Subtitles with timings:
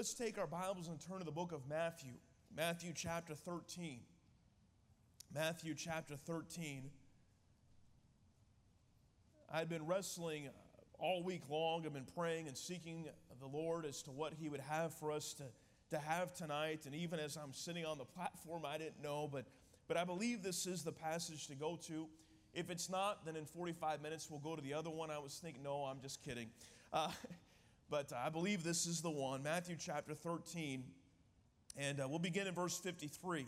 [0.00, 2.12] Let's take our Bibles and turn to the book of Matthew,
[2.56, 4.00] Matthew chapter 13.
[5.34, 6.84] Matthew chapter 13.
[9.52, 10.48] I'd been wrestling
[10.98, 11.84] all week long.
[11.84, 13.08] I've been praying and seeking
[13.40, 15.44] the Lord as to what He would have for us to,
[15.90, 16.86] to have tonight.
[16.86, 19.44] And even as I'm sitting on the platform, I didn't know, but,
[19.86, 22.06] but I believe this is the passage to go to.
[22.54, 25.10] If it's not, then in 45 minutes we'll go to the other one.
[25.10, 26.48] I was thinking, no, I'm just kidding.
[26.90, 27.10] Uh,
[27.90, 30.84] but I believe this is the one, Matthew chapter 13,
[31.76, 33.44] and uh, we'll begin in verse 53.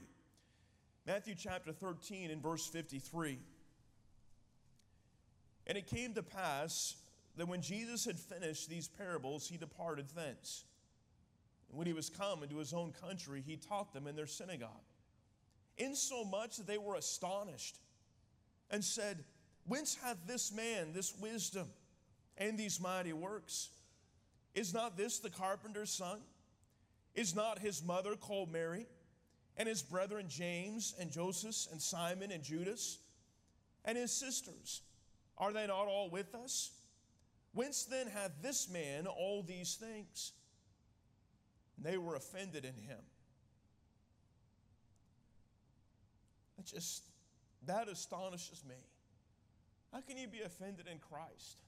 [1.07, 3.39] Matthew chapter 13 and verse 53.
[5.69, 6.97] And it came to pass
[7.37, 10.65] that when Jesus had finished these parables, he departed thence.
[11.71, 14.71] And when he was come into his own country, he taught them in their synagogue,
[15.79, 17.79] insomuch that they were astonished
[18.71, 19.25] and said,
[19.67, 21.69] Whence hath this man this wisdom
[22.37, 23.71] and these mighty works?
[24.55, 26.19] Is not this the carpenter's son?
[27.15, 28.87] Is not his mother called Mary,
[29.57, 32.99] and his brethren James and Joseph and Simon and Judas,
[33.85, 34.83] and his sisters?
[35.39, 36.71] Are they not all with us?
[37.55, 40.33] Whence then hath this man all these things?
[41.77, 43.01] And they were offended in him.
[46.57, 47.05] That just,
[47.67, 48.77] that astonishes me.
[49.93, 51.59] How can you be offended in Christ?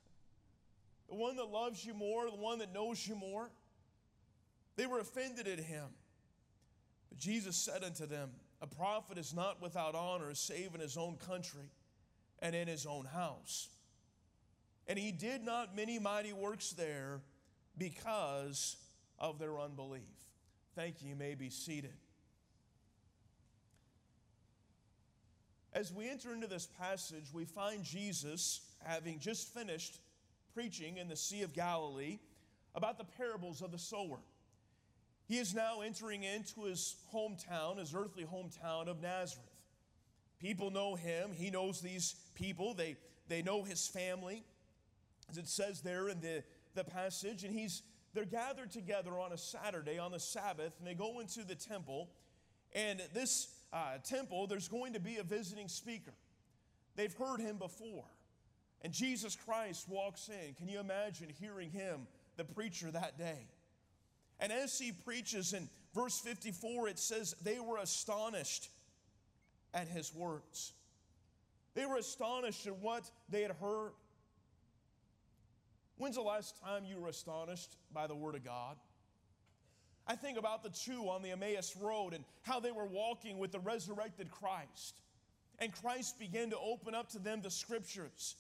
[1.09, 3.51] The one that loves you more, the one that knows you more.
[4.77, 5.87] They were offended at him.
[7.09, 11.17] But Jesus said unto them, A prophet is not without honor save in his own
[11.17, 11.71] country
[12.41, 13.69] and in his own house.
[14.87, 17.21] And he did not many mighty works there
[17.79, 18.77] because
[19.19, 20.03] of their unbelief.
[20.75, 21.11] Thank you.
[21.11, 21.95] You may be seated.
[25.73, 29.99] As we enter into this passage, we find Jesus having just finished
[30.55, 32.19] preaching in the Sea of Galilee
[32.75, 34.19] about the parables of the sower.
[35.27, 39.49] He is now entering into his hometown, his earthly hometown of Nazareth.
[40.39, 42.97] People know him, he knows these people, they,
[43.29, 44.45] they know his family,
[45.31, 46.43] as it says there in the,
[46.75, 47.83] the passage, and he's
[48.15, 52.11] they're gathered together on a Saturday, on the Sabbath, and they go into the temple.
[52.73, 56.13] And this uh, temple, there's going to be a visiting speaker.
[56.95, 58.05] They've heard him before.
[58.85, 60.55] And Jesus Christ walks in.
[60.55, 62.07] Can you imagine hearing him,
[62.37, 63.49] the preacher, that day?
[64.39, 68.69] And as he preaches in verse 54, it says, They were astonished
[69.73, 70.75] at his words.
[71.75, 73.93] They were astonished at what they had heard.
[75.97, 78.77] When's the last time you were astonished by the Word of God?
[80.07, 83.51] I think about the two on the Emmaus Road and how they were walking with
[83.51, 85.01] the resurrected Christ.
[85.59, 88.37] And Christ began to open up to them the scriptures.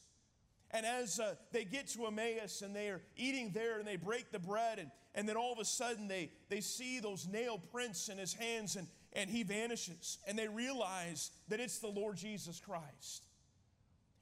[0.74, 4.32] And as uh, they get to Emmaus and they are eating there and they break
[4.32, 8.08] the bread, and, and then all of a sudden they, they see those nail prints
[8.08, 10.18] in his hands and, and he vanishes.
[10.26, 13.24] And they realize that it's the Lord Jesus Christ.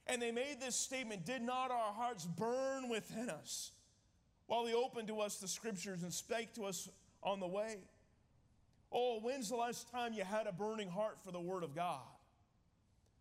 [0.05, 3.71] And they made this statement Did not our hearts burn within us
[4.45, 6.87] while he opened to us the scriptures and spake to us
[7.23, 7.77] on the way?
[8.91, 12.01] Oh, when's the last time you had a burning heart for the Word of God?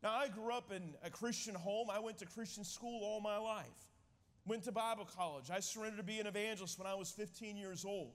[0.03, 1.89] Now, I grew up in a Christian home.
[1.91, 3.67] I went to Christian school all my life.
[4.47, 5.51] Went to Bible college.
[5.51, 8.15] I surrendered to be an evangelist when I was 15 years old.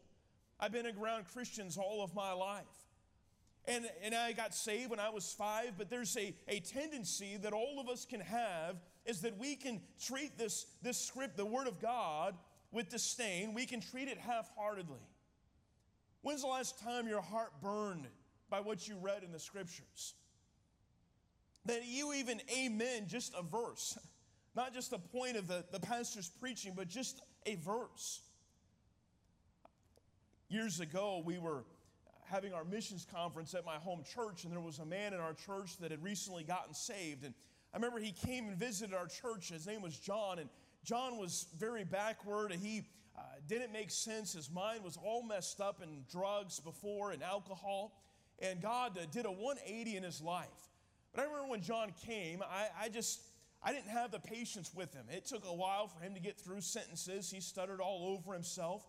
[0.59, 2.65] I've been around Christians all of my life.
[3.65, 7.53] And, and I got saved when I was five, but there's a, a tendency that
[7.53, 11.67] all of us can have is that we can treat this, this script, the Word
[11.67, 12.35] of God,
[12.71, 13.53] with disdain.
[13.53, 14.99] We can treat it half heartedly.
[16.21, 18.07] When's the last time your heart burned
[18.49, 20.13] by what you read in the scriptures?
[21.67, 23.97] That you even amen just a verse.
[24.55, 28.21] Not just the point of the, the pastor's preaching, but just a verse.
[30.49, 31.63] Years ago, we were
[32.25, 35.33] having our missions conference at my home church, and there was a man in our
[35.33, 37.23] church that had recently gotten saved.
[37.23, 37.33] And
[37.73, 39.49] I remember he came and visited our church.
[39.49, 40.49] His name was John, and
[40.83, 42.83] John was very backward, he
[43.17, 44.33] uh, didn't make sense.
[44.33, 47.99] His mind was all messed up in drugs before and alcohol.
[48.39, 50.66] And God uh, did a 180 in his life.
[51.13, 53.21] But I remember when John came, I, I just,
[53.63, 55.05] I didn't have the patience with him.
[55.11, 57.31] It took a while for him to get through sentences.
[57.31, 58.83] He stuttered all over himself.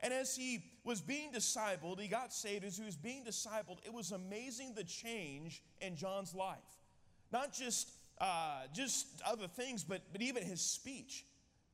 [0.00, 2.64] And as he was being discipled, he got saved.
[2.64, 6.58] As he was being discipled, it was amazing the change in John's life.
[7.32, 7.90] Not just,
[8.20, 11.24] uh, just other things, but, but even his speech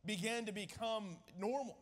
[0.06, 1.76] began to become normal.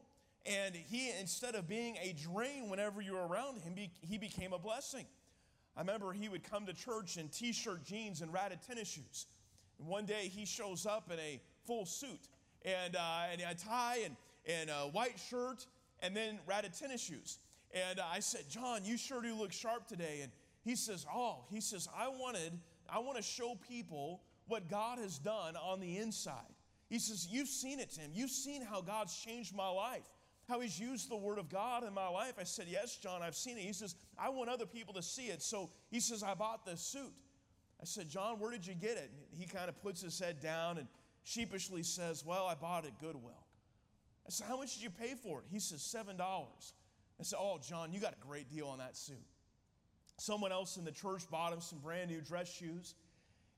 [0.47, 4.59] And he, instead of being a drain whenever you were around him, he became a
[4.59, 5.05] blessing.
[5.79, 9.27] I remember he would come to church in t shirt jeans and ratted tennis shoes.
[9.79, 12.29] And one day he shows up in a full suit
[12.65, 15.65] and, uh, and a tie and, and a white shirt
[16.01, 17.39] and then ratted tennis shoes.
[17.73, 20.19] And I said, John, you sure do look sharp today.
[20.25, 20.33] And
[20.65, 22.59] he says, Oh, he says, I wanted,
[22.93, 26.55] I want to show people what God has done on the inside.
[26.89, 28.11] He says, You've seen it, Tim.
[28.13, 30.03] You've seen how God's changed my life,
[30.49, 32.33] how He's used the Word of God in my life.
[32.41, 33.63] I said, Yes, John, I've seen it.
[33.63, 35.43] He says, I want other people to see it.
[35.43, 37.13] So he says, I bought this suit.
[37.81, 39.11] I said, John, where did you get it?
[39.31, 40.89] And he kind of puts his head down and
[41.25, 43.47] sheepishly says, Well, I bought it at Goodwill.
[44.27, 45.45] I said, How much did you pay for it?
[45.51, 46.21] He says, $7.
[46.21, 49.17] I said, Oh, John, you got a great deal on that suit.
[50.19, 52.95] Someone else in the church bought him some brand new dress shoes.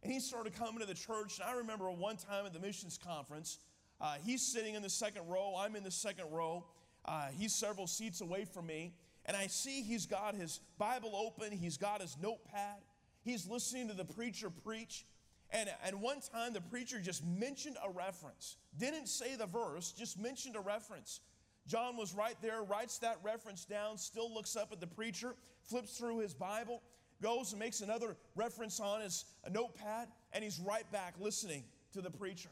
[0.02, 1.38] And he started coming to the church.
[1.40, 3.58] And I remember one time at the missions conference,
[4.00, 5.54] uh, he's sitting in the second row.
[5.58, 6.64] I'm in the second row.
[7.04, 8.94] Uh, he's several seats away from me.
[9.26, 12.78] And I see he's got his Bible open, he's got his notepad,
[13.22, 15.06] he's listening to the preacher preach.
[15.52, 20.18] And, and one time the preacher just mentioned a reference, didn't say the verse, just
[20.18, 21.20] mentioned a reference.
[21.66, 25.96] John was right there, writes that reference down, still looks up at the preacher, flips
[25.96, 26.82] through his Bible,
[27.22, 32.10] goes and makes another reference on his notepad, and he's right back listening to the
[32.10, 32.48] preacher.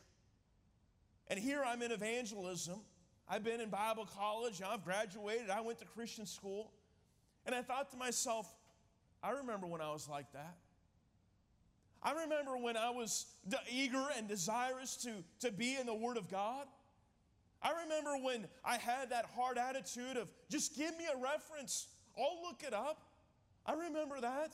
[1.28, 2.80] And here I'm in evangelism.
[3.30, 6.72] I've been in Bible college, I've graduated, I went to Christian school.
[7.46, 8.46] And I thought to myself,
[9.22, 10.56] I remember when I was like that.
[12.02, 13.26] I remember when I was
[13.70, 15.10] eager and desirous to,
[15.40, 16.66] to be in the Word of God.
[17.60, 22.40] I remember when I had that hard attitude of just give me a reference, I'll
[22.42, 23.02] look it up.
[23.66, 24.52] I remember that.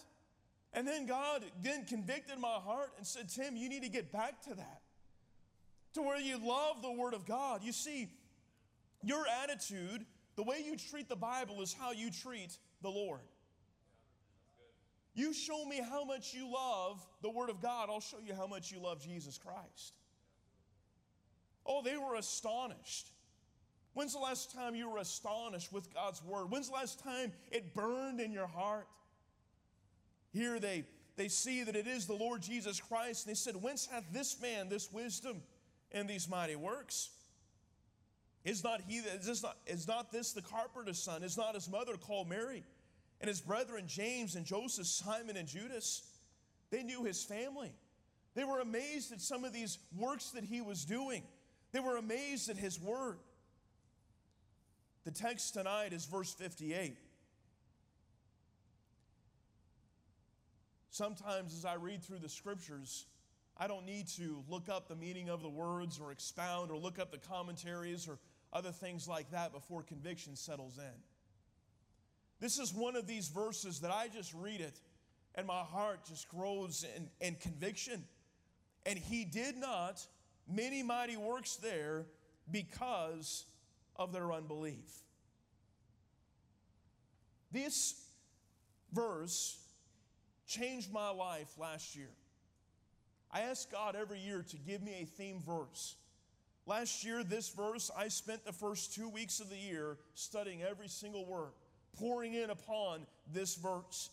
[0.73, 4.41] And then God then convicted my heart and said, Tim, you need to get back
[4.43, 4.81] to that.
[5.95, 7.63] To where you love the Word of God.
[7.63, 8.09] You see,
[9.05, 10.05] your attitude,
[10.37, 13.21] the way you treat the Bible, is how you treat the Lord.
[15.15, 18.47] You show me how much you love the Word of God, I'll show you how
[18.47, 19.95] much you love Jesus Christ.
[21.65, 23.11] Oh, they were astonished.
[23.95, 26.51] When's the last time you were astonished with God's Word?
[26.51, 28.89] When's the last time it burned in your heart?
[30.33, 30.85] Here they,
[31.17, 34.41] they see that it is the Lord Jesus Christ, and they said, Whence hath this
[34.43, 35.43] man this wisdom
[35.93, 37.11] and these mighty works?
[38.45, 41.23] Is not he that is not, is not this the carpenter's son?
[41.23, 42.63] Is not his mother called Mary?
[43.21, 46.03] And his brethren James and Joseph, Simon and Judas,
[46.71, 47.73] they knew his family.
[48.35, 51.23] They were amazed at some of these works that he was doing.
[51.73, 53.19] They were amazed at his word.
[55.05, 56.97] The text tonight is verse 58.
[60.91, 63.07] Sometimes, as I read through the scriptures,
[63.57, 66.99] I don't need to look up the meaning of the words or expound or look
[66.99, 68.19] up the commentaries or
[68.55, 71.03] other things like that before conviction settles in.
[72.41, 74.81] This is one of these verses that I just read it
[75.35, 78.05] and my heart just grows in, in conviction.
[78.87, 80.07] And he did not
[80.49, 82.07] many mighty works there
[82.51, 83.47] because
[83.97, 84.91] of their unbelief.
[87.51, 87.95] This
[88.93, 89.59] verse
[90.47, 92.11] changed my life last year.
[93.33, 95.97] I ask God every year to give me a theme verse.
[96.67, 100.89] Last year, this verse, I spent the first two weeks of the year studying every
[100.89, 101.53] single word
[101.99, 104.11] poring in upon this verse.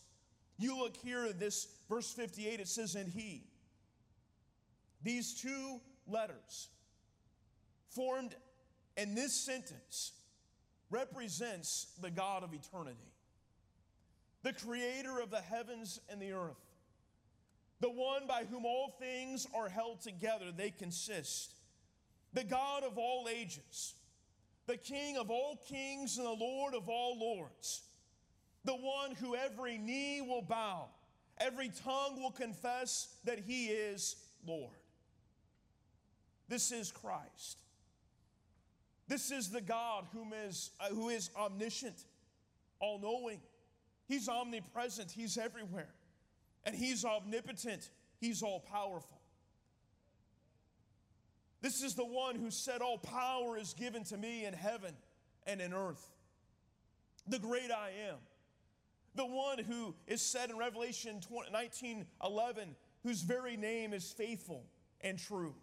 [0.57, 3.43] You look here at this verse 58, it says, And he.
[5.03, 6.69] These two letters
[7.89, 8.35] formed
[8.97, 10.13] in this sentence
[10.89, 12.97] represents the God of eternity,
[14.43, 16.59] the creator of the heavens and the earth,
[17.79, 21.55] the one by whom all things are held together, they consist,
[22.33, 23.95] the God of all ages
[24.67, 27.81] the King of all kings and the Lord of all lords,
[28.63, 30.87] the one who every knee will bow,
[31.39, 34.71] every tongue will confess that he is Lord.
[36.47, 37.57] This is Christ.
[39.07, 42.05] This is the God whom is, uh, who is omniscient,
[42.79, 43.39] all knowing.
[44.05, 45.89] He's omnipresent, He's everywhere.
[46.65, 49.20] And He's omnipotent, He's all powerful.
[51.61, 54.95] This is the one who said, All power is given to me in heaven
[55.45, 56.09] and in earth.
[57.27, 58.17] The great I am.
[59.13, 64.65] The one who is said in Revelation 19 11, whose very name is faithful
[65.01, 65.53] and true.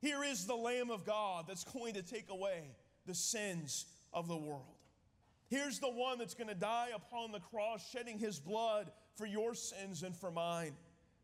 [0.00, 2.70] Here is the Lamb of God that's going to take away
[3.06, 4.76] the sins of the world.
[5.48, 9.54] Here's the one that's going to die upon the cross, shedding his blood for your
[9.54, 10.76] sins and for mine,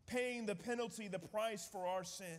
[0.06, 2.38] paying the penalty, the price for our sin.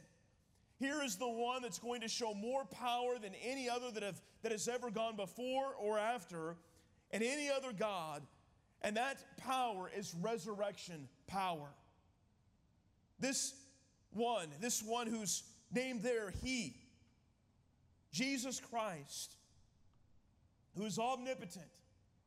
[0.77, 4.22] Here is the one that's going to show more power than any other that, have,
[4.44, 6.58] that has ever gone before or after,
[7.12, 8.22] and any other God,
[8.82, 11.70] and that power is resurrection power.
[13.20, 13.53] This
[14.12, 16.75] one, this one who's named there, He,
[18.12, 19.36] Jesus Christ,
[20.77, 21.65] who is omnipotent,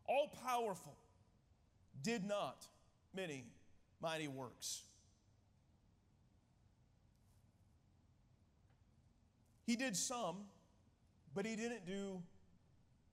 [0.06, 0.96] all powerful,
[2.02, 2.66] did not
[3.14, 3.44] many
[4.00, 4.84] mighty works.
[9.68, 10.36] He did some,
[11.34, 12.22] but he didn't do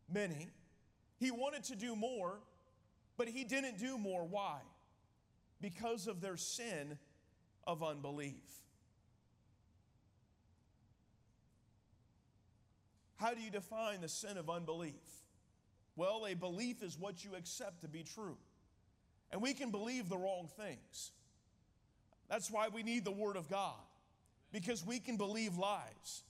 [0.10, 0.48] many.
[1.20, 2.40] He wanted to do more,
[3.18, 4.24] but he didn't do more.
[4.24, 4.60] Why?
[5.60, 6.98] Because of their sin
[7.68, 8.42] of unbelief.
[13.18, 14.94] How do you define the sin of unbelief?
[15.98, 18.38] Well, a belief is what you accept to be true.
[19.30, 21.12] And we can believe the wrong things.
[22.30, 23.76] That's why we need the Word of God,
[24.54, 26.24] because we can believe lies.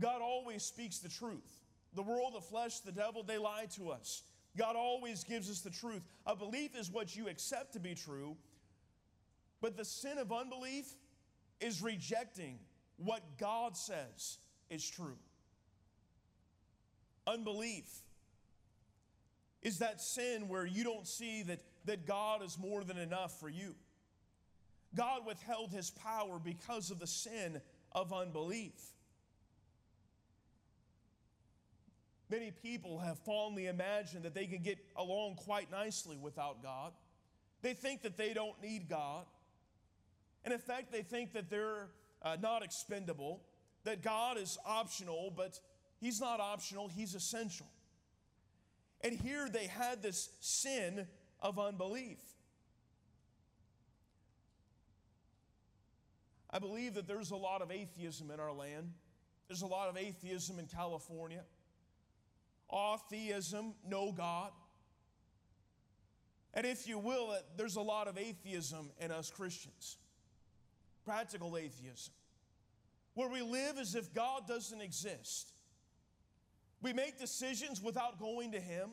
[0.00, 1.60] God always speaks the truth.
[1.94, 4.22] The world, the flesh, the devil, they lie to us.
[4.56, 6.02] God always gives us the truth.
[6.26, 8.36] A belief is what you accept to be true,
[9.60, 10.86] but the sin of unbelief
[11.60, 12.58] is rejecting
[12.96, 15.16] what God says is true.
[17.26, 17.86] Unbelief
[19.62, 23.48] is that sin where you don't see that, that God is more than enough for
[23.48, 23.74] you.
[24.94, 27.60] God withheld his power because of the sin
[27.92, 28.72] of unbelief.
[32.32, 36.94] Many people have fondly imagined that they can get along quite nicely without God.
[37.60, 39.26] They think that they don't need God.
[40.42, 41.90] And in fact, they think that they're
[42.22, 43.42] uh, not expendable,
[43.84, 45.60] that God is optional, but
[46.00, 47.66] He's not optional, He's essential.
[49.02, 51.06] And here they had this sin
[51.38, 52.16] of unbelief.
[56.48, 58.94] I believe that there's a lot of atheism in our land.
[59.48, 61.42] There's a lot of atheism in California.
[62.72, 64.50] All theism, no God.
[66.54, 69.98] And if you will, uh, there's a lot of atheism in us Christians.
[71.04, 72.14] Practical atheism.
[73.14, 75.52] Where we live as if God doesn't exist.
[76.80, 78.90] We make decisions without going to Him.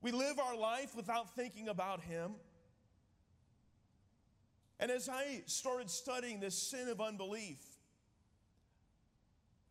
[0.00, 2.32] We live our life without thinking about Him.
[4.78, 7.58] And as I started studying this sin of unbelief,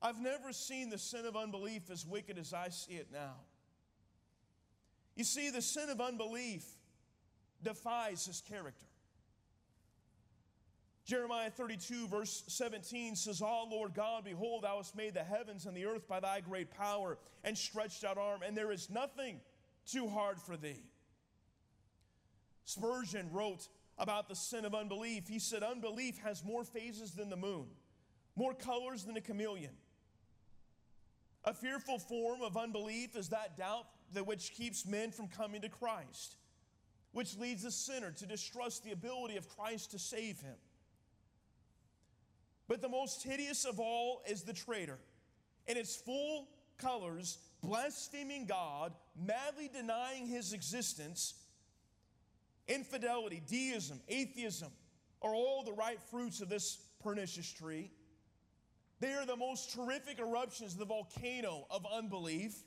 [0.06, 3.38] I've never seen the sin of unbelief as wicked as I see it now.
[5.16, 6.64] You see, the sin of unbelief
[7.64, 8.86] defies his character.
[11.06, 15.76] Jeremiah 32, verse 17 says, Ah, Lord God, behold, thou hast made the heavens and
[15.76, 19.40] the earth by thy great power and stretched out arm, and there is nothing
[19.88, 20.84] too hard for thee.
[22.66, 25.28] Spurgeon wrote about the sin of unbelief.
[25.28, 27.66] He said, Unbelief has more phases than the moon,
[28.36, 29.72] more colors than a chameleon.
[31.46, 35.70] A fearful form of unbelief is that doubt that which keeps men from coming to
[35.70, 36.38] Christ,
[37.12, 40.56] which leads a sinner to distrust the ability of Christ to save him.
[42.68, 44.98] But the most hideous of all is the traitor.
[45.68, 46.48] In its full
[46.78, 51.36] colors, blaspheming God, madly denying his existence,
[52.68, 54.72] infidelity, deism, atheism
[55.22, 57.92] are all the right fruits of this pernicious tree.
[59.00, 62.64] They are the most terrific eruptions the volcano of unbelief.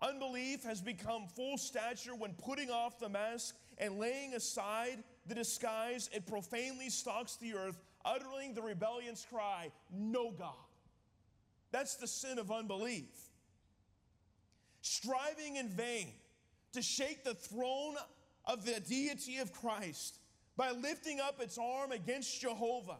[0.00, 6.10] Unbelief has become full stature when putting off the mask and laying aside the disguise,
[6.12, 10.54] it profanely stalks the earth, uttering the rebellion's cry, No God.
[11.70, 13.10] That's the sin of unbelief.
[14.82, 16.08] Striving in vain
[16.72, 17.94] to shake the throne
[18.44, 20.18] of the deity of Christ
[20.56, 22.98] by lifting up its arm against Jehovah.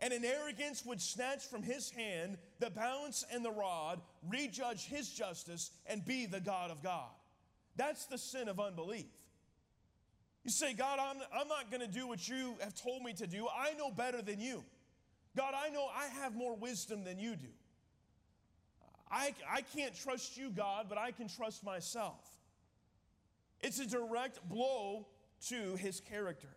[0.00, 5.10] And in arrogance would snatch from his hand the balance and the rod, rejudge his
[5.10, 7.10] justice, and be the God of God.
[7.76, 9.06] That's the sin of unbelief.
[10.44, 13.26] You say, God, I'm, I'm not going to do what you have told me to
[13.26, 13.46] do.
[13.46, 14.64] I know better than you.
[15.36, 17.48] God, I know I have more wisdom than you do.
[19.10, 22.24] I, I can't trust you, God, but I can trust myself.
[23.60, 25.06] It's a direct blow
[25.48, 26.48] to his character.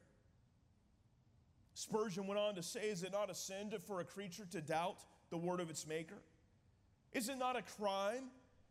[1.74, 4.62] Spurgeon went on to say, Is it not a sin to, for a creature to
[4.62, 4.98] doubt
[5.30, 6.22] the word of its maker?
[7.14, 8.26] Is it not a crime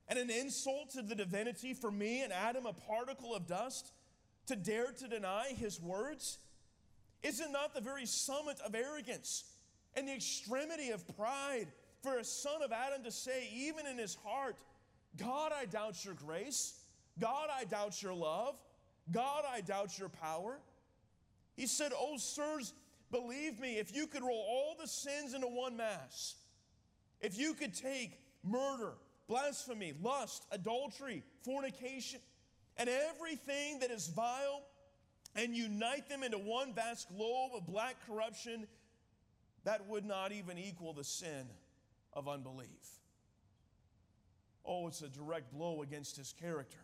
[0.08, 3.92] and an insult to the divinity for me and Adam, a particle of dust,
[4.46, 6.38] to dare to deny his words?
[7.22, 9.44] Is it not the very summit of arrogance
[9.94, 11.68] and the extremity of pride
[12.02, 14.56] for a son of Adam to say, even in his heart,
[15.16, 16.74] God, I doubt your grace.
[17.20, 18.56] God, I doubt your love.
[19.10, 20.58] God, I doubt your power.
[21.54, 22.72] He said, Oh, sirs,
[23.12, 26.34] believe me, if you could roll all the sins into one mass,
[27.20, 28.94] if you could take murder,
[29.28, 32.18] blasphemy, lust, adultery, fornication,
[32.76, 34.62] and everything that is vile
[35.36, 38.66] and unite them into one vast globe of black corruption,
[39.62, 41.46] that would not even equal the sin
[42.12, 42.98] of unbelief.
[44.64, 46.78] Oh, it's a direct blow against his character.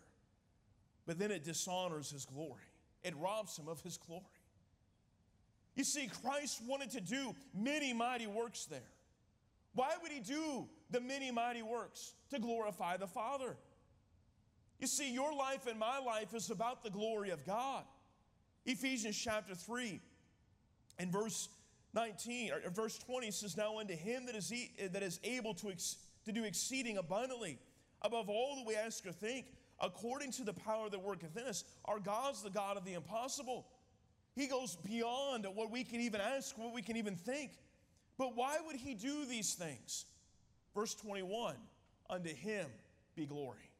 [1.06, 2.68] but then it dishonors his glory.
[3.02, 4.25] It robs him of his glory.
[5.78, 8.90] You see, Christ wanted to do many mighty works there.
[9.75, 12.14] Why would he do the many mighty works?
[12.30, 13.56] To glorify the Father.
[14.80, 17.85] You see, your life and my life is about the glory of God.
[18.66, 20.00] Ephesians chapter 3
[20.99, 21.49] and verse
[21.94, 25.70] 19 or verse 20 says, Now unto him that is, e- that is able to,
[25.70, 27.56] ex- to do exceeding abundantly
[28.02, 29.47] above all that we ask or think,
[29.80, 31.62] according to the power that worketh in us.
[31.85, 33.68] Our God's the God of the impossible.
[34.38, 37.50] He goes beyond what we can even ask, what we can even think.
[38.16, 40.04] But why would he do these things?
[40.76, 41.57] Verse 21
[42.09, 42.66] Unto him
[43.16, 43.73] be glory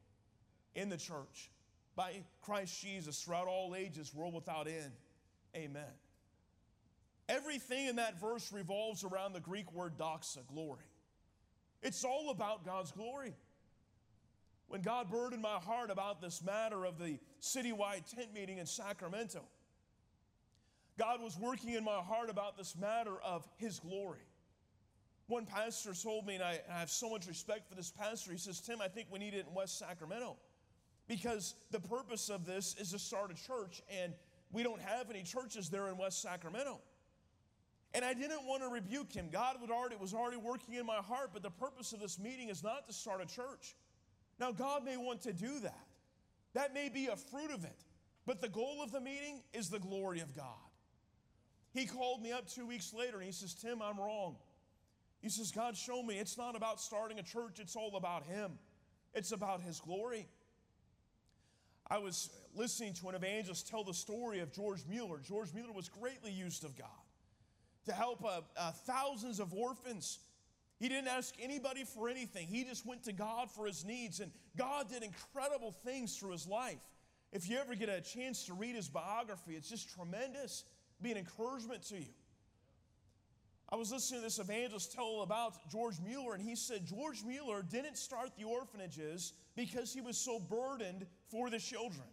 [0.75, 1.49] in the church
[1.95, 2.11] by
[2.41, 4.91] Christ Jesus throughout all ages, world without end.
[5.55, 5.93] Amen.
[7.29, 10.83] Everything in that verse revolves around the Greek word doxa, glory.
[11.81, 13.33] It's all about God's glory.
[14.67, 19.41] When God burdened my heart about this matter of the citywide tent meeting in Sacramento,
[20.99, 24.27] God was working in my heart about this matter of His glory.
[25.27, 28.37] One pastor told me, and I, I have so much respect for this pastor, he
[28.37, 30.35] says, Tim, I think we need it in West Sacramento
[31.07, 34.13] because the purpose of this is to start a church, and
[34.51, 36.81] we don't have any churches there in West Sacramento.
[37.93, 39.29] And I didn't want to rebuke him.
[39.31, 42.49] God would already, was already working in my heart, but the purpose of this meeting
[42.49, 43.75] is not to start a church.
[44.37, 45.87] Now, God may want to do that.
[46.53, 47.85] That may be a fruit of it.
[48.25, 50.68] But the goal of the meeting is the glory of God.
[51.71, 54.35] He called me up two weeks later and he says, Tim, I'm wrong.
[55.21, 56.17] He says, God, show me.
[56.17, 58.51] It's not about starting a church, it's all about Him,
[59.13, 60.27] it's about His glory.
[61.91, 65.19] I was listening to an evangelist tell the story of George Mueller.
[65.27, 66.87] George Mueller was greatly used of God
[67.85, 70.19] to help uh, uh, thousands of orphans.
[70.77, 72.47] He didn't ask anybody for anything.
[72.47, 76.47] He just went to God for his needs, and God did incredible things through his
[76.47, 76.77] life.
[77.31, 80.63] If you ever get a chance to read his biography, it's just tremendous,
[81.01, 82.13] be an encouragement to you.
[83.71, 87.61] I was listening to this evangelist tell about George Mueller, and he said George Mueller
[87.61, 92.07] didn't start the orphanages because he was so burdened for the children.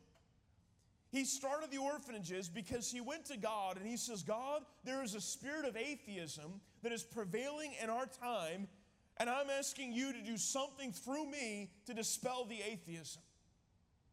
[1.10, 5.14] He started the orphanages because he went to God and he says, God, there is
[5.14, 8.68] a spirit of atheism that is prevailing in our time,
[9.16, 13.22] and I'm asking you to do something through me to dispel the atheism.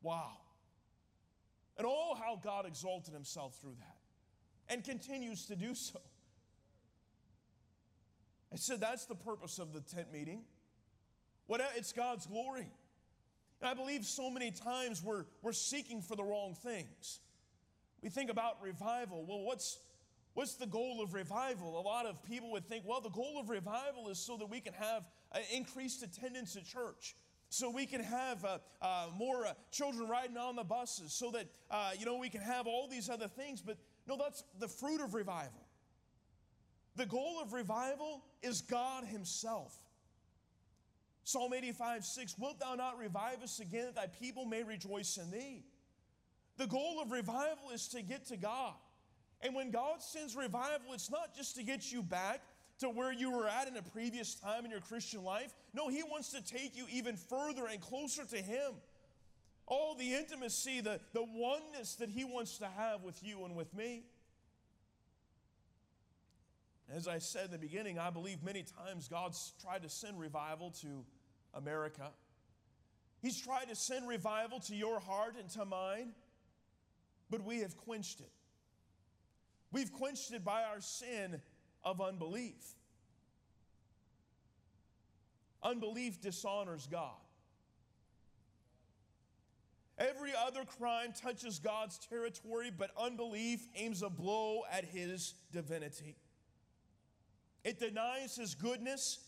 [0.01, 0.37] Wow.
[1.77, 3.92] And oh, how God exalted himself through that
[4.69, 5.99] and continues to do so.
[8.51, 10.43] I said that's the purpose of the tent meeting.
[11.47, 12.67] What, it's God's glory.
[13.61, 17.19] And I believe so many times we're, we're seeking for the wrong things.
[18.01, 19.25] We think about revival.
[19.25, 19.79] Well, what's,
[20.33, 21.79] what's the goal of revival?
[21.79, 24.59] A lot of people would think, well, the goal of revival is so that we
[24.59, 27.15] can have uh, increased attendance at church.
[27.49, 31.45] So we can have uh, uh, more uh, children riding on the buses, so that
[31.69, 33.61] uh, you know we can have all these other things.
[33.61, 35.67] But no, that's the fruit of revival.
[36.95, 39.73] The goal of revival is God Himself.
[41.23, 45.31] Psalm 85, 6, Wilt thou not revive us again that thy people may rejoice in
[45.31, 45.63] thee?
[46.57, 48.73] The goal of revival is to get to God.
[49.41, 52.41] And when God sends revival, it's not just to get you back
[52.79, 55.53] to where you were at in a previous time in your Christian life.
[55.73, 58.73] No, He wants to take you even further and closer to Him.
[59.65, 63.73] All the intimacy, the, the oneness that He wants to have with you and with
[63.73, 64.03] me.
[66.93, 70.71] As I said in the beginning, I believe many times God's tried to send revival
[70.81, 71.05] to
[71.53, 72.11] America.
[73.21, 76.11] He's tried to send revival to your heart and to mine,
[77.29, 78.31] but we have quenched it.
[79.71, 81.41] We've quenched it by our sin
[81.83, 82.61] of unbelief.
[85.63, 87.22] Unbelief dishonors God.
[89.97, 96.15] Every other crime touches God's territory, but unbelief aims a blow at his divinity.
[97.63, 99.19] It denies his goodness,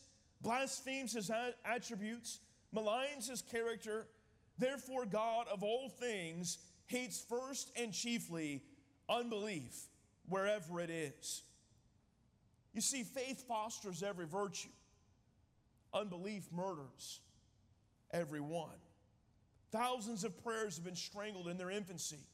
[0.42, 1.32] blasphemes his
[1.64, 2.40] attributes,
[2.76, 4.08] maligns his character.
[4.58, 8.64] Therefore, God of all things hates first and chiefly
[9.08, 9.88] unbelief
[10.28, 11.44] wherever it is.
[12.74, 14.70] You see, faith fosters every virtue,
[15.94, 17.22] unbelief murders
[18.12, 18.70] every one.
[19.76, 22.30] Thousands of prayers have been strangled in their infancy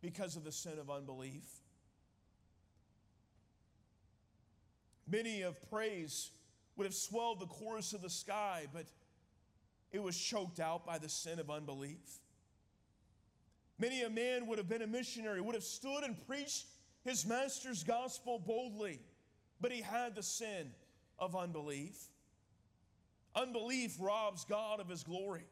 [0.00, 1.44] because of the sin of unbelief.
[5.06, 6.30] Many of praise
[6.76, 8.86] would have swelled the chorus of the sky, but
[9.92, 12.20] it was choked out by the sin of unbelief.
[13.78, 16.64] Many a man would have been a missionary, would have stood and preached
[17.04, 18.98] his master's gospel boldly,
[19.60, 20.70] but he had the sin
[21.18, 21.98] of unbelief.
[23.34, 25.44] Unbelief robs God of his glory.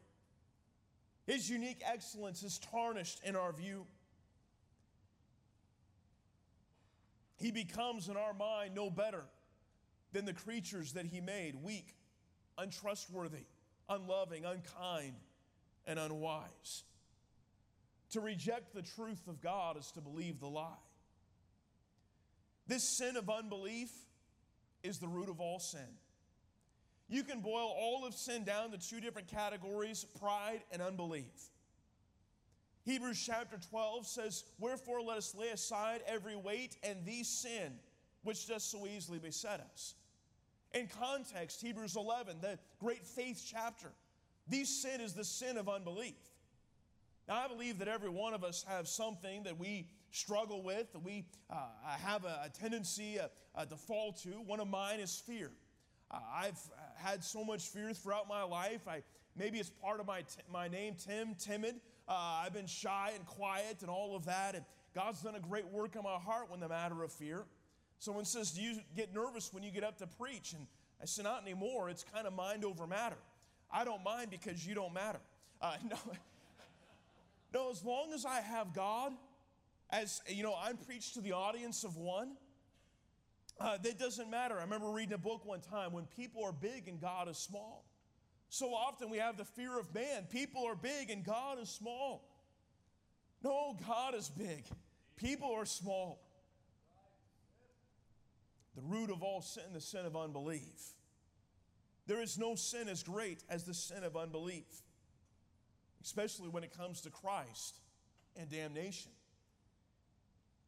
[1.27, 3.87] His unique excellence is tarnished in our view.
[7.37, 9.25] He becomes in our mind no better
[10.12, 11.97] than the creatures that He made weak,
[12.57, 13.47] untrustworthy,
[13.89, 15.15] unloving, unkind,
[15.87, 16.85] and unwise.
[18.11, 20.71] To reject the truth of God is to believe the lie.
[22.69, 23.91] This sin of unbelief
[24.83, 25.99] is the root of all sin.
[27.09, 31.51] You can boil all of sin down to two different categories pride and unbelief.
[32.85, 37.75] Hebrews chapter 12 says, Wherefore let us lay aside every weight and the sin
[38.23, 39.95] which does so easily beset us.
[40.75, 43.88] In context, Hebrews 11, the great faith chapter,
[44.49, 46.14] the sin is the sin of unbelief.
[47.29, 51.03] Now, I believe that every one of us have something that we struggle with, that
[51.03, 51.57] we uh,
[52.05, 54.29] have a, a tendency uh, uh, to fall to.
[54.29, 55.51] One of mine is fear.
[56.11, 56.59] Uh, I've
[56.97, 58.87] had so much fear throughout my life.
[58.89, 59.03] I,
[59.37, 61.77] maybe it's part of my, t- my name, Tim, timid.
[62.09, 64.55] Uh, I've been shy and quiet and all of that.
[64.55, 67.45] And God's done a great work in my heart when the matter of fear.
[67.99, 70.53] Someone says, Do you get nervous when you get up to preach?
[70.53, 70.67] And
[71.01, 71.91] I said, Not anymore.
[71.91, 73.17] It's kind of mind over matter.
[73.71, 75.21] I don't mind because you don't matter.
[75.61, 75.97] Uh, no,
[77.55, 79.13] no, as long as I have God,
[79.91, 82.33] as you know, I'm preached to the audience of one.
[83.59, 84.59] Uh, that doesn't matter.
[84.59, 87.87] I remember reading a book one time when people are big and God is small.
[88.49, 90.25] So often we have the fear of man.
[90.31, 92.29] People are big and God is small.
[93.42, 94.64] No, God is big.
[95.16, 96.21] People are small.
[98.75, 100.92] The root of all sin, the sin of unbelief.
[102.07, 104.66] There is no sin as great as the sin of unbelief,
[106.05, 107.81] especially when it comes to Christ
[108.37, 109.12] and damnation.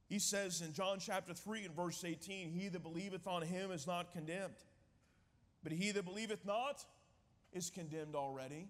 [0.09, 3.87] He says in John chapter 3 and verse 18, He that believeth on him is
[3.87, 4.55] not condemned,
[5.63, 6.85] but he that believeth not
[7.53, 8.69] is condemned already.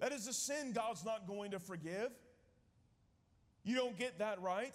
[0.00, 2.10] That is a sin God's not going to forgive.
[3.62, 4.74] You don't get that right.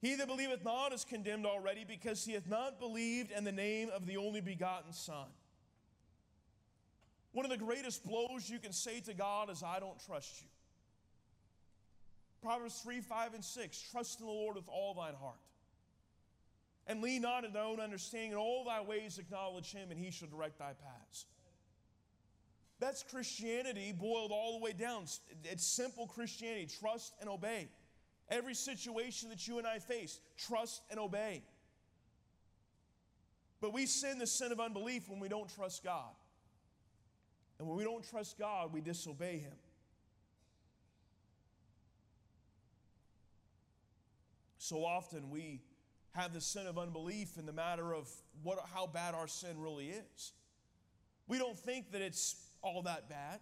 [0.00, 3.90] He that believeth not is condemned already because he hath not believed in the name
[3.92, 5.26] of the only begotten Son.
[7.32, 10.48] One of the greatest blows you can say to God is, I don't trust you.
[12.42, 15.40] Proverbs 3, 5, and 6 Trust in the Lord with all thine heart.
[16.86, 18.32] And lean not in thy own understanding.
[18.32, 21.26] In all thy ways acknowledge him, and he shall direct thy paths.
[22.80, 25.04] That's Christianity boiled all the way down.
[25.44, 27.68] It's simple Christianity trust and obey.
[28.30, 31.42] Every situation that you and I face, trust and obey.
[33.60, 36.14] But we sin the sin of unbelief when we don't trust God.
[37.58, 39.52] And when we don't trust God, we disobey Him.
[44.68, 45.62] So often we
[46.12, 48.06] have the sin of unbelief in the matter of
[48.42, 50.32] what, how bad our sin really is.
[51.26, 53.40] We don't think that it's all that bad.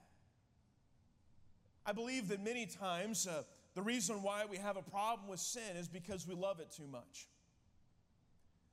[1.84, 3.42] I believe that many times uh,
[3.74, 6.86] the reason why we have a problem with sin is because we love it too
[6.86, 7.26] much.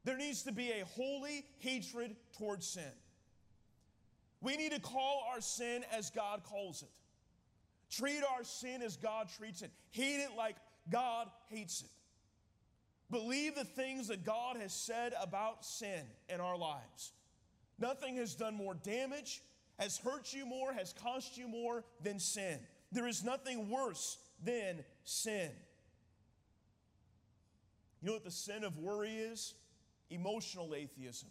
[0.04, 2.84] There needs to be a holy hatred towards sin.
[4.42, 6.90] We need to call our sin as God calls it.
[7.90, 9.72] Treat our sin as God treats it.
[9.90, 10.58] Hate it like
[10.92, 11.90] God hates it.
[13.14, 17.12] Believe the things that God has said about sin in our lives.
[17.78, 19.44] Nothing has done more damage,
[19.78, 22.58] has hurt you more, has cost you more than sin.
[22.92, 25.52] There is nothing worse than sin.
[28.02, 29.54] You know what the sin of worry is?
[30.10, 31.30] Emotional atheism.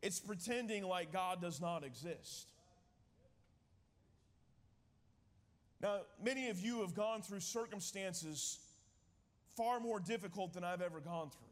[0.00, 2.52] It's pretending like God does not exist.
[5.82, 8.60] Now, many of you have gone through circumstances
[9.56, 11.48] far more difficult than I've ever gone through.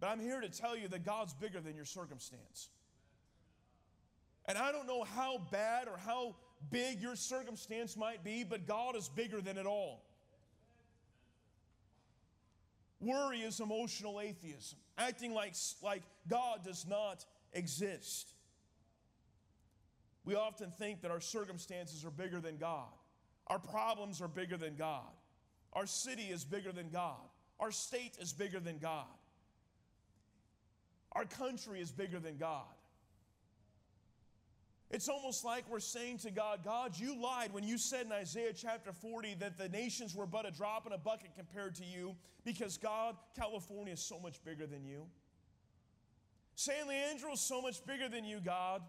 [0.00, 2.68] But I'm here to tell you that God's bigger than your circumstance.
[4.46, 6.36] And I don't know how bad or how
[6.70, 10.02] big your circumstance might be, but God is bigger than it all.
[13.00, 18.32] Worry is emotional atheism, acting like, like God does not exist.
[20.24, 22.88] We often think that our circumstances are bigger than God,
[23.46, 25.12] our problems are bigger than God.
[25.76, 27.20] Our city is bigger than God.
[27.60, 29.04] Our state is bigger than God.
[31.12, 32.64] Our country is bigger than God.
[34.90, 38.52] It's almost like we're saying to God, God, you lied when you said in Isaiah
[38.54, 42.16] chapter 40 that the nations were but a drop in a bucket compared to you,
[42.44, 45.02] because God, California is so much bigger than you.
[46.54, 48.80] San Leandro is so much bigger than you, God.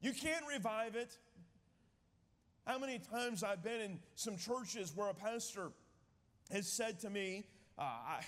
[0.00, 1.16] You can't revive it.
[2.70, 5.72] How many times I've been in some churches where a pastor
[6.52, 7.42] has said to me,
[7.76, 8.20] uh, I,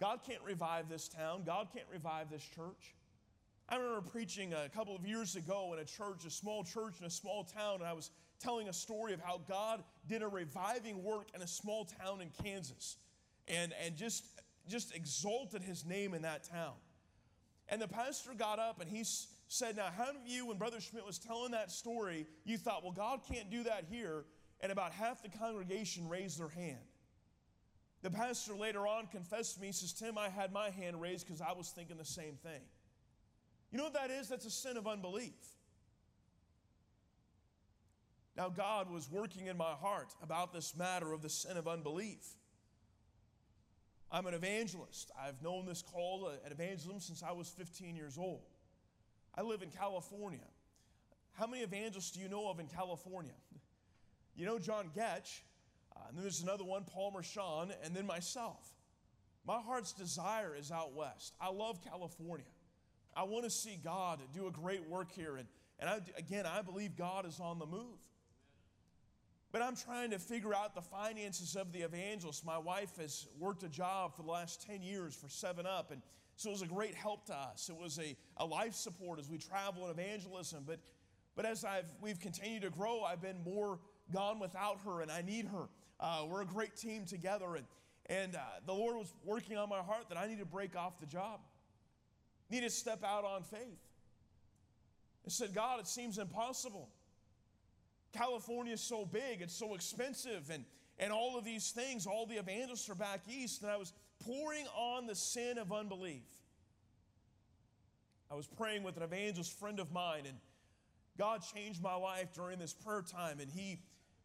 [0.00, 2.94] God can't revive this town, God can't revive this church.
[3.68, 7.06] I remember preaching a couple of years ago in a church, a small church in
[7.06, 11.02] a small town, and I was telling a story of how God did a reviving
[11.02, 12.98] work in a small town in Kansas
[13.48, 14.24] and, and just,
[14.68, 16.74] just exalted his name in that town.
[17.68, 19.02] And the pastor got up and he
[19.54, 22.82] said, Now, how many of you, when Brother Schmidt was telling that story, you thought,
[22.82, 24.24] well, God can't do that here?
[24.60, 26.78] And about half the congregation raised their hand.
[28.02, 31.26] The pastor later on confessed to me, he says, Tim, I had my hand raised
[31.26, 32.60] because I was thinking the same thing.
[33.70, 34.28] You know what that is?
[34.28, 35.32] That's a sin of unbelief.
[38.36, 42.24] Now, God was working in my heart about this matter of the sin of unbelief.
[44.10, 45.10] I'm an evangelist.
[45.20, 48.42] I've known this call uh, at evangelism since I was 15 years old.
[49.36, 50.46] I live in California.
[51.32, 53.34] How many evangelists do you know of in California?
[54.36, 55.42] You know John Getch,
[55.94, 58.68] uh, and then there's another one, Paul Mershon, and then myself.
[59.46, 61.36] My heart's desire is out west.
[61.40, 62.46] I love California.
[63.16, 65.36] I want to see God do a great work here.
[65.36, 65.46] And,
[65.78, 68.00] and I, again, I believe God is on the move.
[69.52, 72.44] But I'm trying to figure out the finances of the evangelist.
[72.44, 76.02] My wife has worked a job for the last 10 years for 7 Up, and
[76.36, 77.68] so it was a great help to us.
[77.68, 80.64] It was a, a life support as we travel in evangelism.
[80.66, 80.80] But,
[81.36, 83.78] but as I've, we've continued to grow, I've been more
[84.12, 85.68] gone without her, and I need her.
[86.00, 87.64] Uh, we're a great team together, and,
[88.06, 90.98] and uh, the Lord was working on my heart that I need to break off
[91.00, 91.40] the job,
[92.50, 93.78] need to step out on faith.
[95.26, 96.88] I said, God, it seems impossible.
[98.12, 100.64] California is so big, it's so expensive, and,
[100.98, 103.92] and all of these things, all the evangelists are back east, and I was
[104.26, 106.22] pouring on the sin of unbelief.
[108.30, 110.38] I was praying with an evangelist friend of mine, and
[111.18, 113.78] God changed my life during this prayer time, and he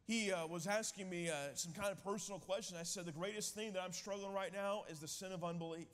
[0.08, 2.76] he uh, was asking me uh, some kind of personal question.
[2.80, 5.88] I said, The greatest thing that I'm struggling right now is the sin of unbelief.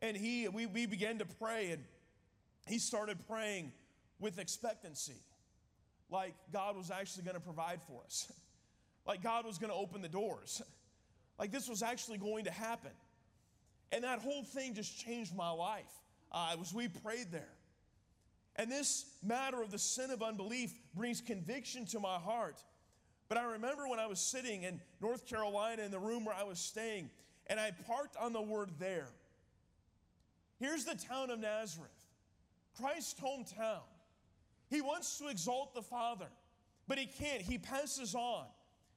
[0.00, 1.82] And he, we, we began to pray, and
[2.66, 3.72] he started praying
[4.20, 5.22] with expectancy
[6.10, 8.30] like God was actually going to provide for us,
[9.06, 10.60] like God was going to open the doors,
[11.38, 12.92] like this was actually going to happen.
[13.92, 15.92] And that whole thing just changed my life
[16.32, 17.52] uh, as we prayed there.
[18.56, 22.62] And this matter of the sin of unbelief brings conviction to my heart.
[23.28, 26.44] But I remember when I was sitting in North Carolina in the room where I
[26.44, 27.10] was staying,
[27.48, 29.08] and I parked on the word there.
[30.58, 31.90] Here's the town of Nazareth,
[32.80, 33.82] Christ's hometown.
[34.68, 36.28] He wants to exalt the Father,
[36.88, 37.42] but he can't.
[37.42, 38.46] He passes on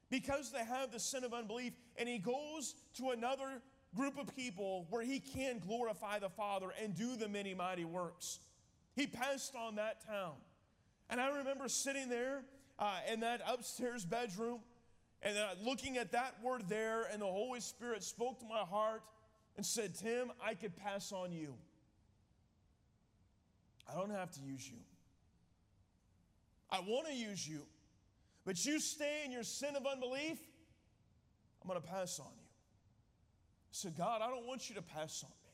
[0.10, 3.62] because they have the sin of unbelief, and he goes to another
[3.96, 8.40] group of people where he can glorify the Father and do the many mighty works.
[8.96, 10.34] He passed on that town.
[11.10, 12.44] And I remember sitting there
[12.78, 14.60] uh, in that upstairs bedroom
[15.22, 19.04] and uh, looking at that word there, and the Holy Spirit spoke to my heart
[19.58, 21.56] and said, Tim, I could pass on you.
[23.92, 24.78] I don't have to use you.
[26.70, 27.64] I want to use you.
[28.50, 30.40] But you stay in your sin of unbelief,
[31.62, 32.48] I'm going to pass on you.
[33.70, 35.52] So, God, I don't want you to pass on me.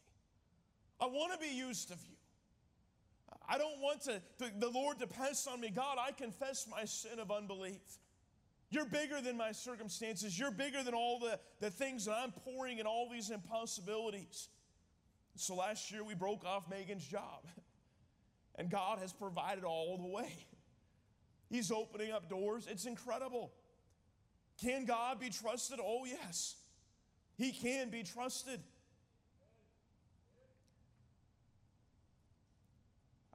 [1.01, 2.15] I want to be used of you.
[3.49, 5.71] I don't want to, to, the Lord to pass on me.
[5.71, 7.81] God, I confess my sin of unbelief.
[8.69, 10.39] You're bigger than my circumstances.
[10.39, 14.47] You're bigger than all the, the things that I'm pouring and all these impossibilities.
[15.35, 17.45] So last year we broke off Megan's job.
[18.57, 20.47] And God has provided all the way.
[21.49, 22.67] He's opening up doors.
[22.69, 23.51] It's incredible.
[24.61, 25.79] Can God be trusted?
[25.81, 26.55] Oh, yes.
[27.37, 28.59] He can be trusted.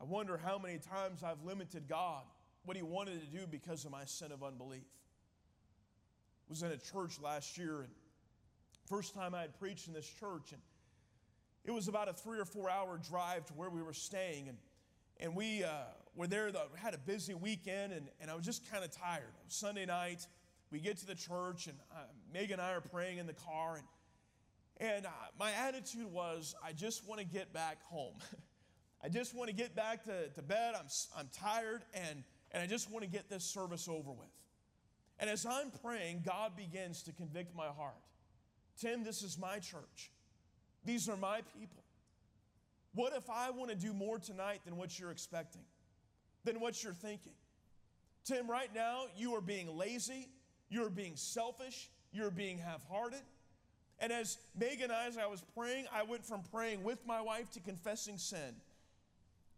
[0.01, 2.23] I wonder how many times I've limited God,
[2.65, 4.81] what He wanted to do because of my sin of unbelief.
[4.81, 7.91] I was in a church last year, and
[8.87, 10.61] first time I had preached in this church, and
[11.65, 14.57] it was about a three or four hour drive to where we were staying, and
[15.21, 15.69] and we uh,
[16.15, 19.23] were there, the, had a busy weekend, and, and I was just kind of tired.
[19.23, 20.27] It was Sunday night.
[20.71, 22.01] We get to the church, and uh,
[22.33, 26.73] Megan and I are praying in the car, and, and uh, my attitude was, I
[26.73, 28.15] just want to get back home.
[29.03, 30.75] I just want to get back to, to bed.
[30.79, 34.29] I'm, I'm tired, and, and I just want to get this service over with.
[35.19, 37.95] And as I'm praying, God begins to convict my heart.
[38.79, 40.11] Tim, this is my church.
[40.85, 41.83] These are my people.
[42.95, 45.63] What if I want to do more tonight than what you're expecting,
[46.45, 47.33] than what you're thinking?
[48.25, 50.29] Tim, right now, you are being lazy,
[50.69, 53.23] you're being selfish, you're being half hearted.
[53.99, 57.21] And as Megan and I, as I was praying, I went from praying with my
[57.21, 58.57] wife to confessing sin.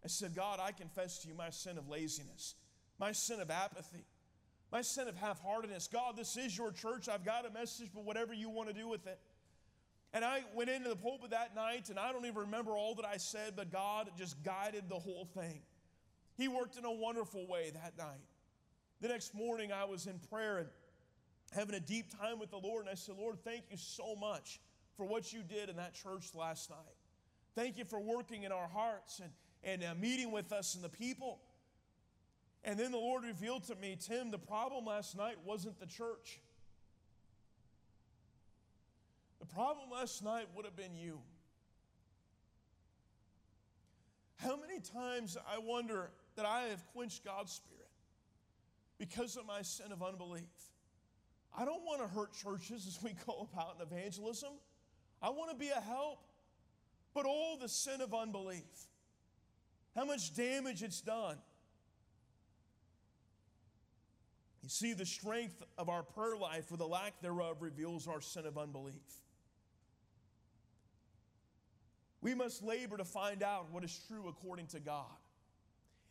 [0.05, 2.55] I said, God, I confess to you my sin of laziness,
[2.99, 4.05] my sin of apathy,
[4.73, 5.87] my sin of half heartedness.
[5.87, 7.09] God, this is your church.
[7.09, 9.18] I've got a message, but whatever you want to do with it.
[10.12, 13.07] And I went into the pulpit that night, and I don't even remember all that
[13.07, 15.61] I said, but God just guided the whole thing.
[16.37, 18.27] He worked in a wonderful way that night.
[19.01, 20.68] The next morning, I was in prayer and
[21.53, 24.61] having a deep time with the Lord, and I said, Lord, thank you so much
[24.97, 26.79] for what you did in that church last night.
[27.55, 29.31] Thank you for working in our hearts and,
[29.62, 31.40] and uh, meeting with us and the people.
[32.64, 36.40] And then the Lord revealed to me, Tim, the problem last night wasn't the church.
[39.40, 41.18] The problem last night would have been you.
[44.37, 47.90] How many times I wonder that I have quenched God's Spirit
[48.99, 50.42] because of my sin of unbelief?
[51.57, 54.51] I don't want to hurt churches as we go about in evangelism.
[55.21, 56.18] I want to be a help.
[57.14, 58.87] But all the sin of unbelief,
[59.95, 61.37] how much damage it's done.
[64.62, 68.47] You see, the strength of our prayer life or the lack thereof reveals our sin
[68.47, 68.95] of unbelief.
[72.23, 75.05] We must labor to find out what is true according to God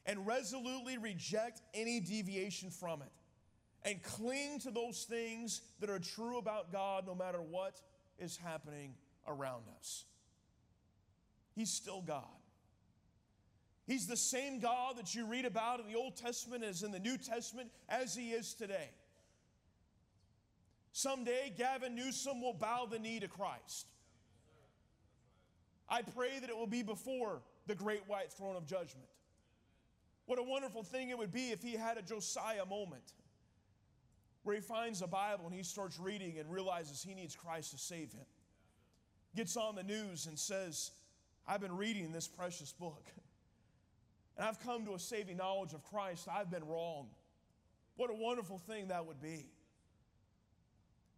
[0.05, 3.11] and resolutely reject any deviation from it
[3.83, 7.81] and cling to those things that are true about God no matter what
[8.19, 8.93] is happening
[9.27, 10.05] around us.
[11.55, 12.23] He's still God.
[13.87, 16.99] He's the same God that you read about in the Old Testament as in the
[16.99, 18.89] New Testament as he is today.
[20.93, 23.87] Someday, Gavin Newsom will bow the knee to Christ.
[25.89, 29.07] I pray that it will be before the great white throne of judgment.
[30.32, 33.04] What a wonderful thing it would be if he had a Josiah moment
[34.44, 37.78] where he finds the Bible and he starts reading and realizes he needs Christ to
[37.78, 38.24] save him.
[39.36, 40.91] Gets on the news and says,
[41.46, 43.04] I've been reading this precious book
[44.38, 46.30] and I've come to a saving knowledge of Christ.
[46.34, 47.10] I've been wrong.
[47.98, 49.50] What a wonderful thing that would be.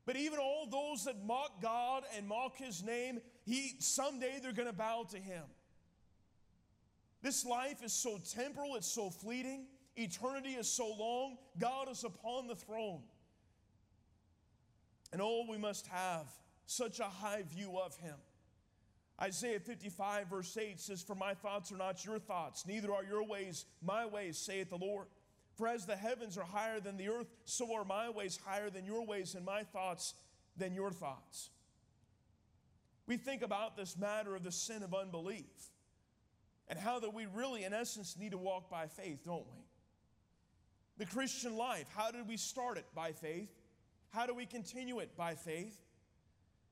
[0.08, 4.67] But even all those that mock God and mock his name, he someday they're going
[4.67, 5.43] to bow to him.
[7.23, 9.65] This life is so temporal, it's so fleeting.
[9.95, 11.38] Eternity is so long.
[11.57, 13.01] God is upon the throne.
[15.13, 16.27] And oh, we must have
[16.65, 18.15] such a high view of him.
[19.21, 23.23] Isaiah 55, verse 8 says, For my thoughts are not your thoughts, neither are your
[23.23, 25.07] ways my ways, saith the Lord.
[25.55, 28.86] For as the heavens are higher than the earth, so are my ways higher than
[28.86, 30.15] your ways, and my thoughts
[30.57, 31.51] than your thoughts.
[33.05, 35.72] We think about this matter of the sin of unbelief
[36.73, 39.62] and how that we really, in essence, need to walk by faith, don't we?
[40.97, 42.86] The Christian life, how did we start it?
[42.95, 43.51] By faith.
[44.09, 45.15] How do we continue it?
[45.15, 45.79] By faith.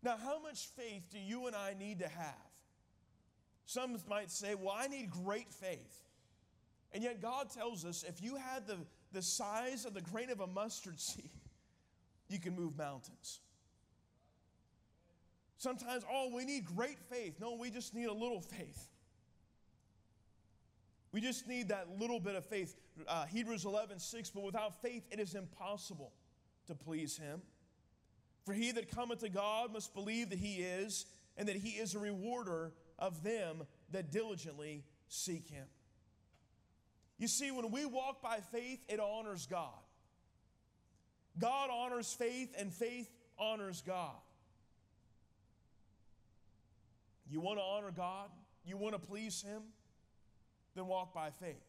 [0.01, 2.33] Now, how much faith do you and I need to have?
[3.67, 6.03] Some might say, well, I need great faith.
[6.93, 8.77] And yet, God tells us if you had the,
[9.13, 11.29] the size of the grain of a mustard seed,
[12.27, 13.39] you can move mountains.
[15.59, 17.35] Sometimes, oh, we need great faith.
[17.39, 18.87] No, we just need a little faith.
[21.11, 22.75] We just need that little bit of faith.
[23.07, 26.13] Uh, Hebrews 11, 6, but without faith it is impossible
[26.67, 27.41] to please him.
[28.45, 31.05] For he that cometh to God must believe that he is,
[31.37, 35.65] and that he is a rewarder of them that diligently seek him.
[37.17, 39.69] You see, when we walk by faith, it honors God.
[41.37, 44.15] God honors faith, and faith honors God.
[47.29, 48.29] You want to honor God?
[48.65, 49.61] You want to please Him?
[50.75, 51.63] Then walk by faith.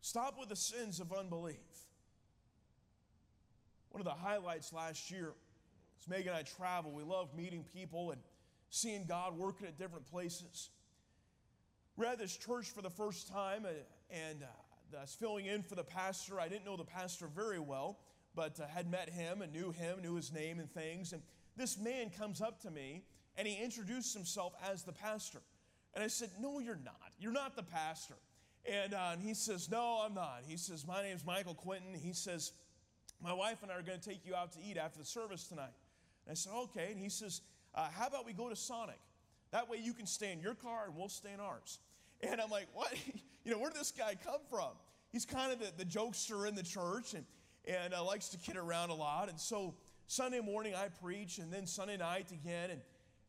[0.00, 1.56] Stop with the sins of unbelief.
[3.90, 5.32] One of the highlights last year
[6.00, 6.92] is Megan and I travel.
[6.92, 8.20] We love meeting people and
[8.70, 10.70] seeing God working at different places.
[11.96, 13.70] We're at this church for the first time, uh,
[14.10, 16.40] and uh, I was filling in for the pastor.
[16.40, 17.98] I didn't know the pastor very well,
[18.34, 21.12] but uh, had met him and knew him, knew his name and things.
[21.12, 21.22] And
[21.56, 23.04] this man comes up to me
[23.36, 25.40] and he introduced himself as the pastor.
[25.94, 27.12] And I said, No, you're not.
[27.18, 28.14] You're not the pastor.
[28.64, 30.42] And, uh, and he says, No, I'm not.
[30.46, 31.94] He says, My name's Michael Quinton.
[31.94, 32.52] He says,
[33.22, 35.46] my wife and I are going to take you out to eat after the service
[35.46, 35.70] tonight.
[36.26, 36.88] And I said, Okay.
[36.90, 37.40] And he says,
[37.74, 38.98] uh, How about we go to Sonic?
[39.52, 41.78] That way you can stay in your car and we'll stay in ours.
[42.20, 42.92] And I'm like, What?
[43.44, 44.70] you know, where did this guy come from?
[45.10, 47.24] He's kind of the, the jokester in the church and,
[47.66, 49.28] and uh, likes to kid around a lot.
[49.28, 49.74] And so
[50.06, 52.70] Sunday morning I preach, and then Sunday night again.
[52.70, 52.80] And,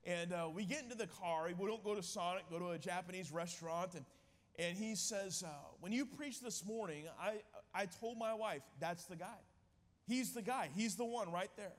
[0.06, 1.48] and uh, we get into the car.
[1.58, 3.94] We don't go to Sonic, go to a Japanese restaurant.
[3.96, 4.06] And,
[4.60, 5.50] and he says, uh,
[5.80, 7.36] When you preached this morning, I,
[7.74, 9.40] I told my wife, that's the guy.
[10.08, 10.70] He's the guy.
[10.76, 11.74] He's the one right there.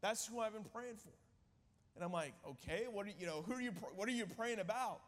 [0.00, 1.12] That's who I've been praying for.
[1.94, 4.58] And I'm like, okay, what are you know, who are you what are you praying
[4.58, 5.00] about?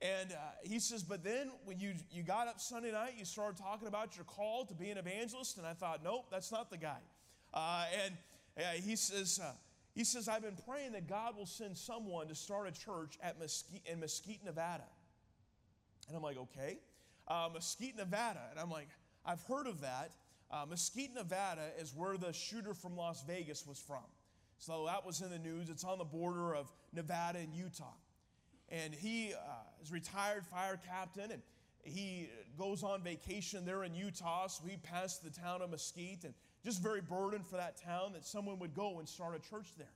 [0.00, 3.60] And uh, he says, but then when you you got up Sunday night, you started
[3.60, 6.76] talking about your call to be an evangelist, and I thought, nope, that's not the
[6.76, 7.00] guy.
[7.52, 8.14] Uh, and
[8.56, 9.50] uh, he says, uh,
[9.98, 13.40] He says, I've been praying that God will send someone to start a church at
[13.40, 14.84] Mesquite, in Mesquite, Nevada.
[16.06, 16.78] And I'm like, okay.
[17.26, 18.42] Uh, Mesquite, Nevada.
[18.52, 18.86] And I'm like,
[19.26, 20.12] I've heard of that.
[20.52, 24.04] Uh, Mesquite, Nevada is where the shooter from Las Vegas was from.
[24.58, 25.68] So that was in the news.
[25.68, 27.96] It's on the border of Nevada and Utah.
[28.68, 31.42] And he uh, is retired fire captain and
[31.82, 34.46] he goes on vacation there in Utah.
[34.46, 36.34] So he passed the town of Mesquite and
[36.68, 39.86] just very burdened for that town that someone would go and start a church there.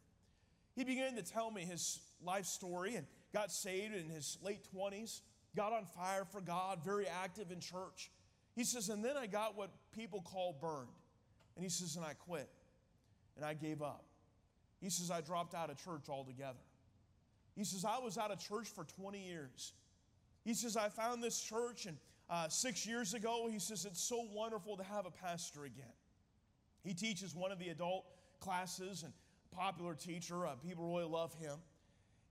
[0.75, 5.21] He began to tell me his life story and got saved in his late 20s,
[5.55, 8.11] got on fire for God, very active in church.
[8.57, 10.89] He says, and then I got what people call burned.
[11.57, 12.49] And he says, and I quit
[13.37, 14.07] and I gave up.
[14.81, 16.65] He says, I dropped out of church altogether.
[17.55, 19.75] He says, I was out of church for 20 years.
[20.43, 21.99] He says, I found this church, and
[22.31, 25.85] uh, six years ago, he says, it's so wonderful to have a pastor again.
[26.83, 28.05] He teaches one of the adult
[28.41, 29.13] classes and
[29.55, 30.47] popular teacher.
[30.47, 31.59] Uh, people really love him.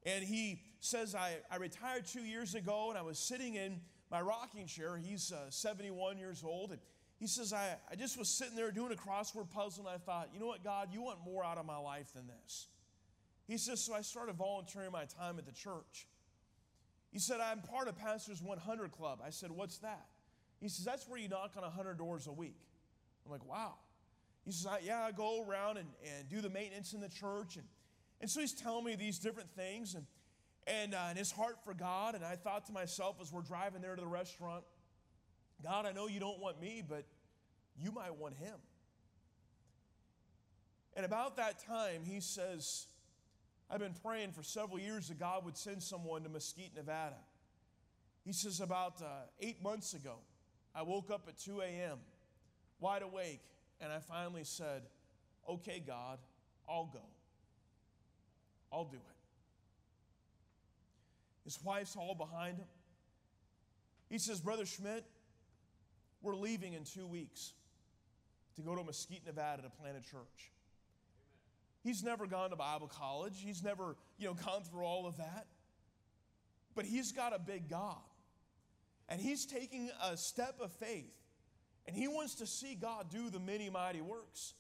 [0.06, 3.80] And he says, I, I retired two years ago and I was sitting in
[4.10, 4.98] my rocking chair.
[4.98, 6.72] He's uh, 71 years old.
[6.72, 6.80] And
[7.20, 10.30] he says, I, I just was sitting there doing a crossword puzzle and I thought,
[10.34, 12.68] you know what, God, you want more out of my life than this.
[13.48, 16.08] He says, so I started volunteering my time at the church.
[17.12, 19.20] He said, I'm part of Pastor's 100 Club.
[19.26, 20.08] I said, what's that?
[20.60, 22.60] He says, that's where you knock on 100 doors a week.
[23.26, 23.74] I'm like, wow.
[24.46, 25.88] He says, Yeah, I go around and,
[26.18, 27.56] and do the maintenance in the church.
[27.56, 27.66] And,
[28.20, 30.06] and so he's telling me these different things and,
[30.68, 32.16] and, uh, and his heart for God.
[32.16, 34.64] And I thought to myself as we're driving there to the restaurant,
[35.64, 37.06] God, I know you don't want me, but
[37.78, 38.56] you might want him.
[40.96, 42.88] And about that time, he says,
[43.70, 47.16] I've been praying for several years that God would send someone to Mesquite, Nevada.
[48.26, 49.06] He says, About uh,
[49.40, 50.16] eight months ago,
[50.76, 51.98] I woke up at 2 a.m.,
[52.80, 53.42] wide awake,
[53.82, 54.84] and I finally said,
[55.50, 56.20] Okay, God,
[56.70, 57.02] I'll go.
[58.72, 59.22] I'll do it.
[61.44, 62.68] His wife's all behind him.
[64.10, 65.04] He says, Brother Schmidt,
[66.22, 67.54] we're leaving in two weeks
[68.56, 70.52] to go to Mesquite, Nevada to plant a church.
[71.84, 73.42] He's never gone to Bible college.
[73.44, 75.48] He's never, you know, gone through all of that.
[76.76, 77.98] But he's got a big God.
[79.10, 81.21] And he's taking a step of faith
[81.88, 84.54] and he wants to see God do the many mighty works.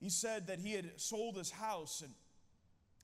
[0.00, 2.12] He said that he had sold his house and,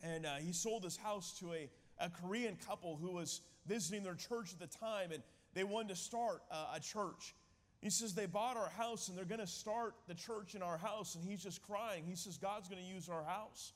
[0.02, 4.14] and uh, he sold his house to a, a Korean couple who was visiting their
[4.14, 5.22] church at the time and
[5.54, 7.34] they wanted to start uh, a church.
[7.80, 10.78] He says, They bought our house and they're going to start the church in our
[10.78, 11.14] house.
[11.14, 12.04] And he's just crying.
[12.06, 13.72] He says, God's going to use our house.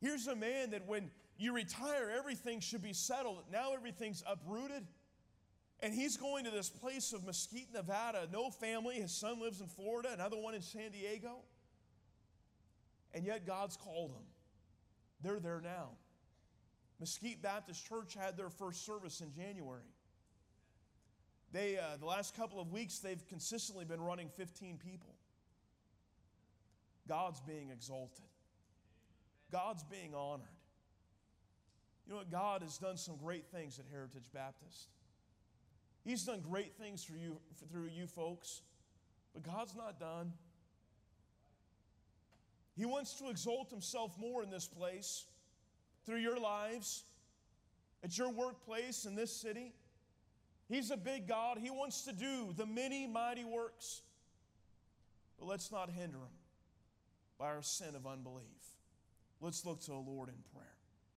[0.00, 3.44] Here's a man that when you retire, everything should be settled.
[3.52, 4.84] Now everything's uprooted.
[5.82, 8.28] And he's going to this place of Mesquite, Nevada.
[8.32, 8.94] No family.
[8.94, 11.40] His son lives in Florida, another one in San Diego.
[13.12, 14.22] And yet God's called him.
[15.22, 15.90] They're there now.
[17.00, 19.82] Mesquite Baptist Church had their first service in January.
[21.52, 25.14] They, uh, the last couple of weeks, they've consistently been running 15 people.
[27.08, 28.24] God's being exalted,
[29.50, 30.46] God's being honored.
[32.06, 32.30] You know what?
[32.30, 34.88] God has done some great things at Heritage Baptist.
[36.04, 37.38] He's done great things for you,
[37.70, 38.62] through you folks,
[39.32, 40.32] but God's not done.
[42.76, 45.24] He wants to exalt himself more in this place
[46.04, 47.04] through your lives,
[48.02, 49.72] at your workplace, in this city.
[50.68, 51.58] He's a big God.
[51.58, 54.02] He wants to do the many mighty works.
[55.38, 56.34] But let's not hinder him
[57.38, 58.46] by our sin of unbelief.
[59.40, 60.71] Let's look to the Lord in prayer.